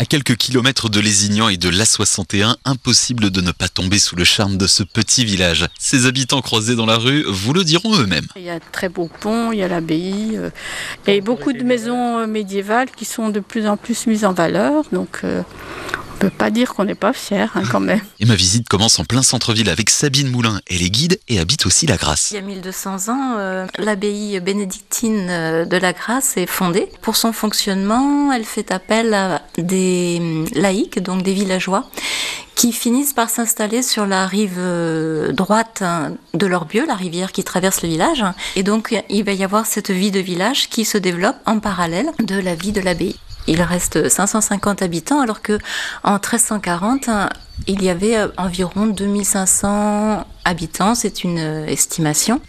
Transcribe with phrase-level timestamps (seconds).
[0.00, 4.24] À quelques kilomètres de Lézignan et de l'A61, impossible de ne pas tomber sous le
[4.24, 5.68] charme de ce petit village.
[5.78, 8.26] Ses habitants croisés dans la rue vous le diront eux-mêmes.
[8.34, 10.48] Il y a de très beaux ponts, il y a l'abbaye, euh,
[11.06, 14.84] et beaucoup de maisons euh, médiévales qui sont de plus en plus mises en valeur.
[14.90, 15.42] Donc euh,
[16.20, 18.00] peut pas dire qu'on n'est pas fier hein, quand même.
[18.20, 20.60] Et ma visite commence en plein centre-ville avec Sabine Moulin.
[20.68, 22.30] Elle est guide et habite aussi la Grasse.
[22.30, 26.88] Il y a 1200 ans, euh, l'abbaye bénédictine euh, de la Grasse est fondée.
[27.00, 31.88] Pour son fonctionnement, elle fait appel à des hum, laïcs, donc des villageois,
[32.54, 37.44] qui finissent par s'installer sur la rive euh, droite hein, de l'Orbieu, la rivière qui
[37.44, 38.24] traverse le village.
[38.56, 42.10] Et donc, il va y avoir cette vie de village qui se développe en parallèle
[42.18, 43.16] de la vie de l'abbaye.
[43.46, 45.58] Il reste 550 habitants, alors que
[46.04, 47.28] en 1340, hein,
[47.66, 52.40] il y avait euh, environ 2500 habitants, c'est une euh, estimation.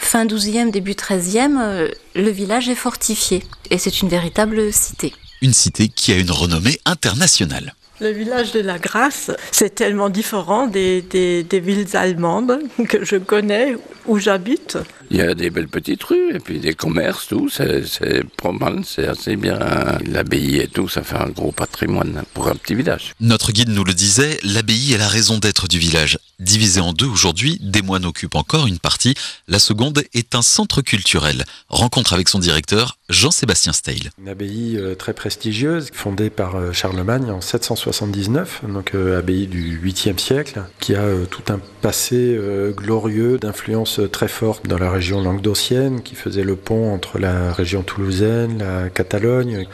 [0.00, 5.14] Fin 12e, début 13e, euh, le village est fortifié et c'est une véritable cité.
[5.42, 7.74] Une cité qui a une renommée internationale.
[8.00, 13.16] Le village de la Grasse, c'est tellement différent des, des, des villes allemandes que je
[13.16, 14.78] connais où j'habite.
[15.10, 17.48] Il y a des belles petites rues et puis des commerces, tout.
[17.48, 19.58] C'est pas mal, c'est assez bien.
[20.06, 23.14] L'abbaye et tout, ça fait un gros patrimoine pour un petit village.
[23.18, 26.18] Notre guide nous le disait, l'abbaye est la raison d'être du village.
[26.38, 29.14] Divisé en deux aujourd'hui, des moines occupent encore une partie.
[29.48, 31.44] La seconde est un centre culturel.
[31.68, 34.10] Rencontre avec son directeur, Jean-Sébastien Steil.
[34.18, 39.80] Une abbaye euh, très prestigieuse, fondée par euh, Charlemagne en 779, donc euh, abbaye du
[39.84, 42.38] 8e siècle, qui a tout un passé
[42.76, 47.82] glorieux d'influence très forte dans la région languedocienne, qui faisait le pont entre la région
[47.82, 49.66] toulousaine, la Catalogne,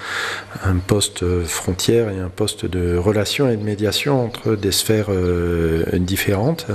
[0.65, 5.85] un poste frontière et un poste de relation et de médiation entre des sphères euh,
[5.99, 6.67] différentes.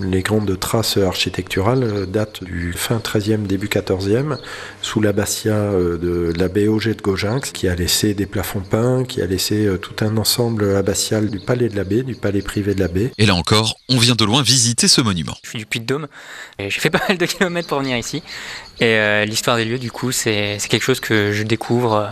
[0.00, 4.36] Les grandes traces architecturales datent du fin 13e, début 14e,
[4.82, 9.22] sous l'abbatiat euh, de l'abbé Auger de Gauginx, qui a laissé des plafonds peints, qui
[9.22, 12.80] a laissé euh, tout un ensemble abbatial du palais de l'abbé, du palais privé de
[12.80, 13.10] l'abbé.
[13.18, 15.36] Et là encore, on vient de loin visiter ce monument.
[15.42, 16.08] Je suis du Puy-de-Dôme
[16.58, 18.22] et j'ai fait pas mal de kilomètres pour ici.
[18.80, 22.08] Et euh, l'histoire des lieux, du coup, c'est c'est quelque chose que je découvre euh,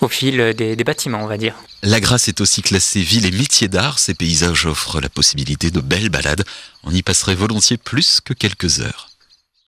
[0.00, 1.54] au fil des, des bâtiments, on va dire.
[1.82, 3.98] La Grasse est aussi classée ville et métier d'art.
[3.98, 6.44] Ces paysages offrent la possibilité de belles balades.
[6.84, 9.08] On y passerait volontiers plus que quelques heures.